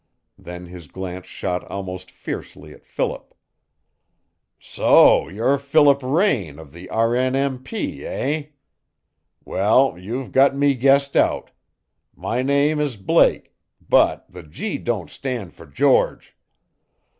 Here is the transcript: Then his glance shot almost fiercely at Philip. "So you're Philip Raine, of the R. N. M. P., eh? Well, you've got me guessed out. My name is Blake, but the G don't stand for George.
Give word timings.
Then 0.39 0.65
his 0.65 0.87
glance 0.87 1.27
shot 1.27 1.63
almost 1.65 2.09
fiercely 2.09 2.73
at 2.73 2.87
Philip. 2.87 3.35
"So 4.59 5.29
you're 5.29 5.59
Philip 5.59 5.99
Raine, 6.01 6.57
of 6.57 6.73
the 6.73 6.89
R. 6.89 7.15
N. 7.15 7.35
M. 7.35 7.61
P., 7.61 8.03
eh? 8.03 8.45
Well, 9.45 9.95
you've 9.99 10.31
got 10.31 10.55
me 10.55 10.73
guessed 10.73 11.15
out. 11.15 11.51
My 12.15 12.41
name 12.41 12.79
is 12.79 12.97
Blake, 12.97 13.53
but 13.87 14.25
the 14.27 14.41
G 14.41 14.79
don't 14.79 15.11
stand 15.11 15.53
for 15.53 15.67
George. 15.67 16.35